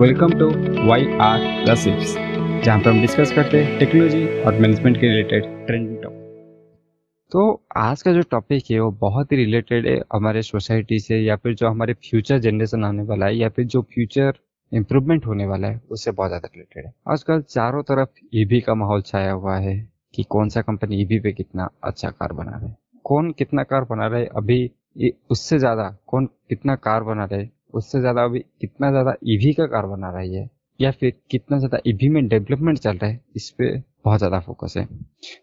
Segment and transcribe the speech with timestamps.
[0.00, 0.46] Welcome to
[0.88, 2.12] Y R gossips
[2.64, 8.02] जहाँ पर हम डिस्कस करते हैं टेक्नोलॉजी और मैनेजमेंट के रिलेटेड ट्रेंडिंग टॉपिक तो आज
[8.02, 11.68] का जो टॉपिक है, वो बहुत ही रिलेटेड है हमारे सोसाइटी से या फिर जो
[11.68, 14.38] हमारे फ्यूचर जनरेशन आने वाला है या फिर जो फ्यूचर
[14.72, 19.02] इम्प्रूवमेंट होने वाला है, उससे बहुत ज़्यादा रिलेटेड है। आजकल चारों तरफ़ ईवी का माहौल
[19.02, 19.76] छाया हुआ है
[20.14, 23.84] कि कौन सा कंपनी ईवी पे कितना अच्छा कार बना रहा है। कौन कितना कार
[23.90, 24.70] बना रहा है, अभी
[25.30, 29.66] उससे ज़्यादा कौन कितना कार बना रहा है उससे ज़्यादा अभी कितना ज़्यादा ईवी का
[29.66, 30.48] कार बना रही है,
[30.80, 34.74] या फिर कितना ज़्यादा ईवी में डेवलपमेंट चल रहा है, इस पर बहुत ज़्यादा फोकस
[34.76, 34.86] है।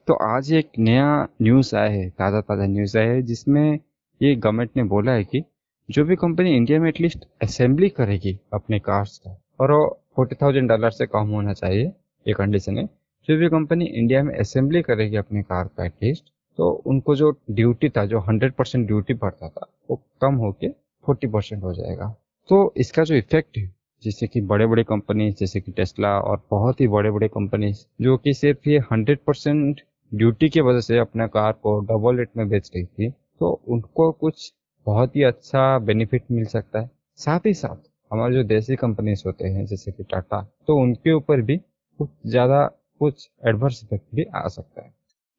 [0.08, 3.80] तो आज एक नया न्यूज़ आया है, ताज़ा ताज़ा न्यूज़ आया है, जिसमें
[4.22, 5.44] ये गवर्नमेंट ने बोला है कि
[5.90, 10.70] जो भी कंपनी इंडिया में एटलीस्ट असेंबली करेगी अपने कार्स का, और वो फोर्टी थाउज़ेंड
[10.70, 11.92] डॉलर से कम होना चाहिए,
[12.26, 12.86] ये कंडीशन है,
[13.28, 16.24] जो भी कंपनी इंडिया में असेंबली करेगी अपने कार का एटलीस्ट
[16.58, 20.68] तो उनको जो ड्यूटी था, जो हंड्रेड परसेंट ड्यूटी पड़ता था, वो कम होके
[21.06, 22.08] फोर्टी परसेंट हो जाएगा।
[22.50, 23.72] तो इसका जो इफ़ेक्ट है,
[24.04, 28.18] जैसे कि बड़े बड़े कंपनी जैसे कि टेस्ला और बहुत ही बड़े बड़े कंपनी जो
[28.18, 29.82] कि सिर्फ़ ये हंड्रेड परसेंट
[30.12, 34.12] ड्यूटी की वजह से अपने कार को डबल रेट में बेच रही थी तो उनको
[34.12, 34.52] कुछ
[34.88, 39.48] बहुत ही अच्छा बेनिफिट मिल सकता है। साथ ही साथ हमारे जो देसी कंपनीज़ होते
[39.48, 41.58] हैं, जैसे कि टाटा तो उनके ऊपर भी
[42.00, 42.66] कुछ ज़्यादा
[43.02, 44.94] कुछ एडवर्स इफ़ेक्ट भी आ सकता है।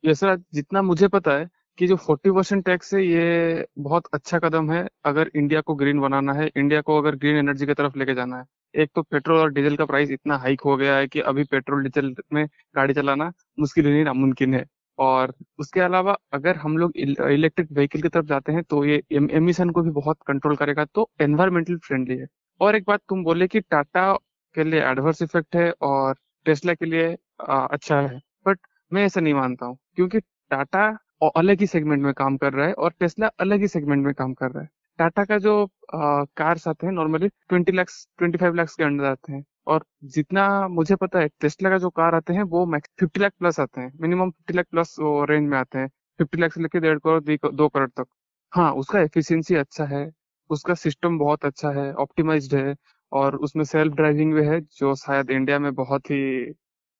[0.04, 1.48] जैसा जितना मुझे पता है
[1.78, 6.00] कि जो 40 परसेंट टैक्स है ये बहुत अच्छा कदम है अगर इंडिया को ग्रीन
[6.00, 9.38] बनाना है। इंडिया को अगर ग्रीन एनर्जी की तरफ़ लेके जाना है। एक तो पेट्रोल
[9.38, 12.94] और डीजल का प्राइस इतना हाइक हो गया है कि अभी पेट्रोल डीजल में गाड़ी
[12.94, 14.64] चलाना मुश्किल नहीं नामुमकिन है।
[14.98, 19.70] और उसके अलावा अगर हम लोग इलेक्ट्रिक व्हीकल की तरफ़ जाते हैं तो ये एमिशन
[19.70, 22.26] को भी बहुत कंट्रोल करेगा तो एनवायरमेंटल फ्रेंडली है।
[22.60, 24.12] और एक बात तुम बोले कि टाटा
[24.54, 26.14] के लिए एडवर्स इफ़ेक्ट है और
[26.46, 28.58] टेस्ला के लिए आ, अच्छा है। बट
[28.92, 30.88] मैं ऐसा नहीं मानता हूँ क्योंकि टाटा
[31.36, 34.32] अलग ही सेगमेंट में काम कर रहा है और टेस्ला अलग ही सेगमेंट में काम
[34.34, 38.74] कर रहा है। टाटा का जो कार्स आते हैं normally twenty lakhs twenty five lakhs
[38.76, 42.42] के अंडर आते हैं। और जितना मुझे पता है टेस्ला का जो कार आते हैं,
[42.42, 45.88] वो मैक्स फिफ्टी लाख प्लस आते हैं। Minimum fifty lakh plus range में आते हैं।
[46.18, 48.06] फिफ्टी लाख से लेकर डेढ़ करोड़ दो करोड़ तक।
[48.52, 50.10] हाँ उसका एफिशिएंसी अच्छा है।
[50.50, 52.74] उसका सिस्टम बहुत अच्छा है ऑप्टिमाइज्ड है।
[53.12, 56.52] और उसमें सेल्फ ड्राइविंग भी है, जो शायद इंडिया में बहुत ही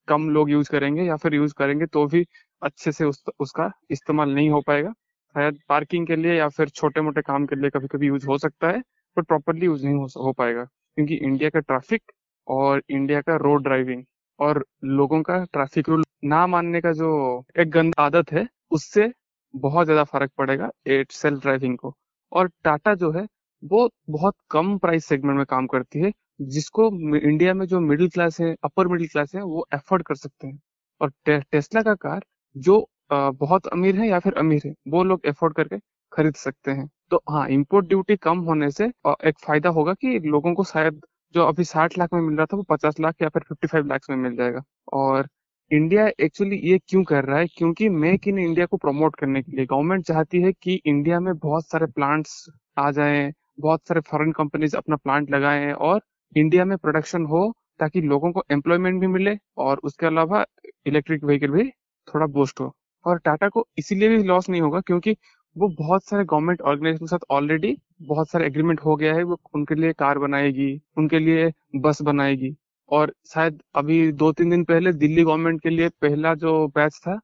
[0.09, 2.27] कम लोग यूज़ करेंगे या फिर यूज़ करेंगे तो भी
[2.63, 4.93] अच्छे से उस, उसका इस्तेमाल नहीं हो पाएगा।
[5.35, 8.39] शायद पार्किंग के लिए या फिर छोटे मोटे काम के लिए कभी कभी यूज़ हो
[8.39, 8.81] सकता है
[9.17, 12.13] पर प्रॉपरली यूज़ नहीं हो, हो पाएगा। क्योंकि इंडिया का ट्रैफ़िक
[12.47, 14.03] और इंडिया का रोड ड्राइविंग
[14.39, 17.11] और लोगों का ट्रैफ़िक रूल ना मानने का जो
[17.59, 19.11] एक गंद आदत है उससे
[19.55, 21.95] बहुत ज़्यादा फ़र्क पड़ेगा एट सेल्फ ड्राइविंग को।
[22.33, 23.27] और टाटा जो है
[23.63, 26.13] वो बहुत कम प्राइस सेगमेंट में काम करती है
[26.49, 26.87] जिसको
[27.19, 30.59] इंडिया में जो मिडिल क्लास है अपर मिडिल क्लास है वो एफोर्ड कर सकते हैं।
[31.01, 32.25] और टे, टेस्ला का कार
[32.57, 35.79] जो बहुत अमीर है या फिर अमीर है, वो लोग एफोर्ड करके
[36.13, 38.85] खरीद सकते हैं। तो हाँ इम्पोर्ट ड्यूटी कम होने से
[39.27, 41.01] एक फ़ायदा होगा कि लोगों को शायद
[41.35, 43.87] जो अभी साठ लाख में मिल रहा था, वो पचास लाख या फिर फिफ्टी फाइव
[43.87, 44.63] लाख में मिल जाएगा।
[44.95, 45.29] और
[45.71, 47.47] इंडिया एक्चुअली ये क्यों कर रहा है?
[47.57, 51.35] क्योंकि मेक इन इंडिया को प्रमोट करने के लिए गवर्नमेंट चाहती है कि इंडिया में
[51.37, 52.45] बहुत सारे प्लांट्स
[52.79, 56.01] आ जाएँ, बहुत सारे फॉरेन कंपनीज़ अपना प्लांट लगाएँ और
[56.37, 60.45] इंडिया में प्रोडक्शन हो, ताकि लोगों को एम्प्लॉयमेंट भी मिले और उसके अलावा
[60.87, 61.71] इलेक्ट्रिक व्हीकल भी
[62.09, 62.73] थोड़ा बूस्ट हो।
[63.05, 65.17] और टाटा को इसीलिए भी लॉस नहीं होगा क्योंकि
[65.57, 69.39] वो बहुत सारे गवर्नमेंट ऑर्गेनाइजेशन के साथ ऑलरेडी बहुत सारे एग्रीमेंट हो गया है, वो
[69.55, 72.55] उनके लिए कार बनाएगी, उनके लिए बस बनाएगी।
[72.91, 77.19] और शायद अभी दो तीन दिन पहले दिल्ली गवर्नमेंट के लिए पहला जो बैच था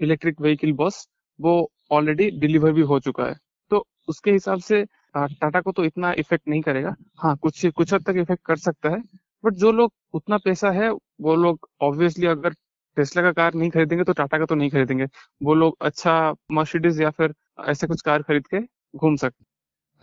[0.00, 1.06] इलेक्ट्रिक व्हीकल बस
[1.38, 3.34] वो ऑलरेडी डिलीवर भी हो चुका है।
[3.70, 4.84] तो उसके हिसाब से
[5.14, 8.90] टाटा को तो इतना इफ़ेक्ट नहीं करेगा। हाँ कुछ कुछ हद तक इफ़ेक्ट कर सकता
[8.90, 9.02] है
[9.44, 12.54] बट जो लोग उतना पैसा है, वो लोग ऑब्वियसली अगर
[12.98, 15.06] टेस्ला का कार नहीं खरीदेंगे तो टाटा का तो नहीं खरीदेंगे।
[15.40, 16.14] वो लोग अच्छा
[16.52, 17.34] मर्सिडीज या फिर
[17.66, 18.60] ऐसे कुछ कार खरीद के
[18.96, 19.44] घूम सकते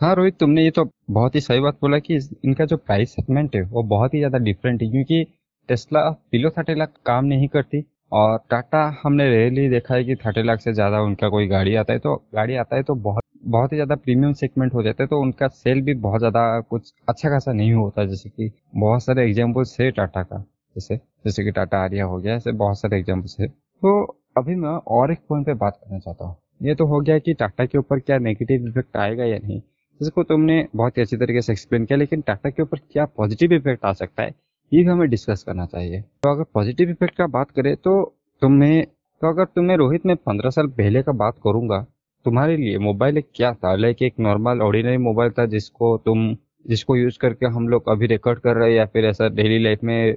[0.00, 2.14] हाँ रोहित, तुमने ये तो बहुत ही सही बात बोला कि
[2.44, 5.24] इनका जो प्राइस सेगमेंट है, वो बहुत ही ज़्यादा डिफरेंट है, क्योंकि
[5.68, 10.42] टेस्ला बिलो थर्टी लाख काम नहीं करती और टाटा हमने रेयरली देखा है कि थर्टी
[10.42, 13.72] लाख से ज़्यादा उनका कोई गाड़ी आता है तो गाड़ी आता है तो बहुत बहुत
[13.72, 17.28] ही ज़्यादा प्रीमियम सेगमेंट हो जाता है तो उनका सेल भी बहुत ज़्यादा कुछ अच्छा
[17.30, 20.44] खासा नहीं होता, जैसे कि बहुत सारे एग्जाम्पल्स है टाटा का।
[20.76, 24.02] जैसे जैसे कि टाटा आरिया हो गया, ऐसे बहुत सारे एग्जाम्पल्स है। तो
[24.36, 27.34] अभी मैं और एक पॉइंट पे बात करना चाहता हूँ। ये तो हो गया कि
[27.34, 29.60] टाटा के ऊपर क्या नेगेटिव इफ़ेक्ट आएगा या नहीं,
[30.00, 33.52] जिसको तुमने बहुत ही अच्छी तरीके से एक्सप्लेन किया, लेकिन टाटा के ऊपर क्या पॉजिटिव
[33.52, 34.34] इफ़ेक्ट आ सकता है,
[34.72, 38.02] ये भी हमें डिस्कस करना चाहिए। तो अगर पॉजिटिव इफ़ेक्ट का बात करें तो
[38.42, 38.86] तुम्हें
[39.22, 41.78] तो अगर तुम्हें रोहित में पंद्रह साल पहले का बात करूँगा,
[42.26, 43.74] तुम्हारे लिए मोबाइल एक क्या था?
[43.76, 46.32] लाइक एक नॉर्मल ऑर्डिनरी मोबाइल था जिसको तुम
[46.68, 49.82] जिसको यूज़ करके हम लोग अभी रिकॉर्ड कर रहे हैं या फिर ऐसा डेली लाइफ
[49.82, 50.16] में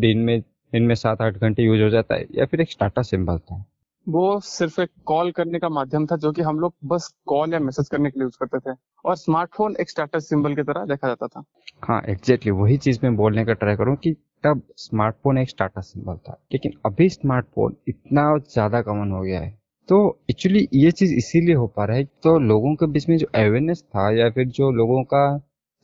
[0.00, 3.02] दिन में दिन में सात आठ घंटे यूज़ हो जाता है या फिर एक स्टाटा
[3.02, 3.64] सिंबल था
[4.06, 7.58] वो सिर्फ़ एक कॉल करने का माध्यम था जो कि हम लोग बस कॉल या
[7.58, 11.08] मैसेज करने के लिए यूज़ करते थे। और स्मार्टफ़ोन एक स्टेटस सिंबल की तरह देखा
[11.08, 11.44] जाता था।
[11.84, 14.12] हाँ एग्जैक्टली exactly, वही चीज़ मैं बोलने का ट्राई करूँ कि
[14.44, 19.58] तब स्मार्टफ़ोन एक स्टेटस सिंबल था। लेकिन अभी स्मार्टफ़ोन इतना ज़्यादा कॉमन हो गया है।
[19.88, 23.26] तो एक्चुअली ये चीज़ इसीलिए हो पा रहा है तो लोगों के बीच में जो
[23.34, 25.22] अवेयरनेस था या फिर जो लोगों का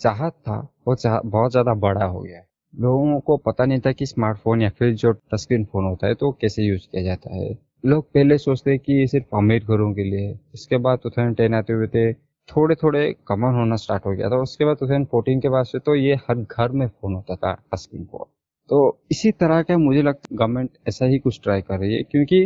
[0.00, 2.44] चाहत था, वो चाह, बहुत ज़्यादा बड़ा हो गया। है
[2.74, 6.14] लोगों को पता नहीं था कि स्मार्टफ़ोन या फिर जो टच स्क्रीन फ़ोन होता है
[6.14, 10.04] तो कैसे यूज़ किया जाता है। लोग पहले सोचते कि ये सिर्फ़ अमीर घरों के
[10.04, 12.12] लिए है। इसके बाद टू थाउज़ेंड टेन आते हुए थे
[12.48, 15.64] थोड़े थोड़े कॉमन होना स्टार्ट हो गया था। उसके बाद टू थाउज़ेंड फोर्टीन के बाद
[15.64, 18.26] से तो ये हर घर में फ़ोन होता था टच स्क्रीन फ़ोन
[18.70, 22.02] तो इसी तरह का मुझे लगता है गवर्नमेंट ऐसा ही कुछ ट्राई कर रही है,
[22.02, 22.44] क्योंकि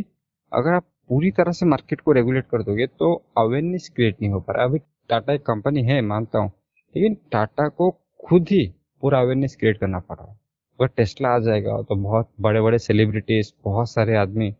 [0.53, 4.41] अगर आप पूरी तरह से मार्केट को रेगुलेट कर दोगे तो अवेयरनेस क्रिएट नहीं हो
[4.41, 4.79] पा रहा। अभी
[5.11, 6.50] टाटा एक कंपनी है, मानता हूँ।
[6.94, 7.90] लेकिन टाटा को
[8.20, 8.66] खुद ही
[9.02, 10.38] पूरा अवेयरनेस क्रिएट करना पड़ रहा है।
[10.81, 14.50] अगर टेस्ला आ जाएगा तो बहुत बड़े बड़े सेलिब्रिटीज बहुत सारे आदमी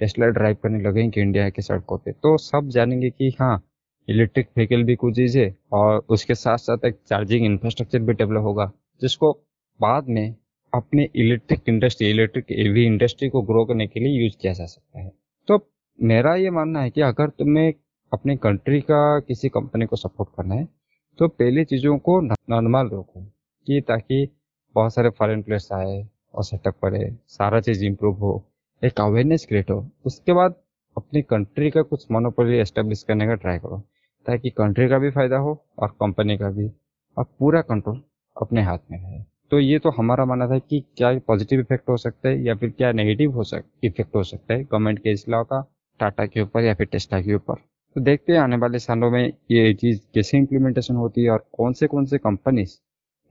[0.00, 3.62] टेस्ला ड्राइव करने लगेंगे इंडिया के सड़कों पे। तो सब जानेंगे कि हाँ
[4.08, 8.42] इलेक्ट्रिक व्हीकल भी कुछ चीज़ है और उसके साथ साथ एक चार्जिंग इंफ्रास्ट्रक्चर भी डेवलप
[8.42, 8.70] होगा,
[9.02, 9.32] जिसको
[9.80, 10.34] बाद में
[10.72, 15.00] अपने electric industry electric EV industry को ग्रो करने के लिए यूज़ किया जा सकता
[15.00, 15.10] है।
[15.48, 15.58] तो
[15.98, 17.72] मेरा ये मानना है कि अगर तुम्हें
[18.12, 20.68] अपने कंट्री का किसी कंपनी को सपोर्ट करना है
[21.18, 23.20] तो पहले चीज़ों को नॉर्मल रखो
[23.66, 24.28] कि ताकि
[24.74, 28.44] बहुत सारे फॉरेन प्लेयर्स आए और सेटअप करे, सारा चीज़ इम्प्रूव हो,
[28.82, 30.54] एक अवेयरनेस क्रिएट हो। उसके बाद
[30.96, 33.78] अपनी कंट्री का कुछ मोनोपोली एस्टेब्लिश करने का ट्राई करो,
[34.26, 36.70] ताकि कंट्री का भी फ़ायदा हो और कंपनी का भी,
[37.16, 38.00] और पूरा कंट्रोल
[38.36, 41.96] अपने हाथ में है तो ये तो हमारा मानना था कि क्या पॉजिटिव इफ़ेक्ट हो
[41.96, 45.28] सकता है, या फिर क्या नेगेटिव हो सक इफ़ेक्ट हो सकता है गवर्नमेंट के इस
[45.28, 45.60] लॉ का
[46.00, 47.54] टाटा के ऊपर या फिर टेस्टा के ऊपर।
[47.96, 51.72] तो देखते हैं आने वाले सालों में ये चीज़ कैसे इम्प्लीमेंटेशन होती है और कौन
[51.72, 52.76] से कौन से कंपनीज़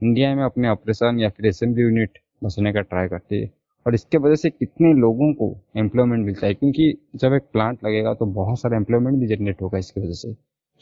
[0.02, 3.50] इंडिया में अपने ऑपरेशन या फिर असेंबली यूनिट बसने का ट्राई करती है।
[3.86, 8.14] और इसके वजह से कितने लोगों को एम्प्लॉयमेंट मिलता है, क्योंकि जब एक प्लांट लगेगा
[8.14, 10.32] तो बहुत सारा एम्प्लॉयमेंट भी जनरेट होगा इसकी वजह से,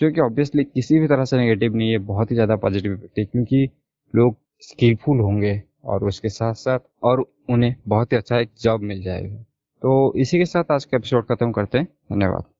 [0.00, 3.19] जो कि ऑब्वियसली किसी भी तरह से नेगेटिव नहीं है, बहुत ही ज़्यादा पॉजिटिव इफ़ेक्ट
[3.19, 3.69] है, क्योंकि
[4.14, 9.02] लोग स्किलफुल होंगे और उसके साथ साथ और उन्हें बहुत ही अच्छा एक जॉब मिल
[9.02, 9.37] जाएगा।
[9.82, 12.51] तो इसी के साथ आज का एपिसोड खत्म करते हैं, धन्यवाद।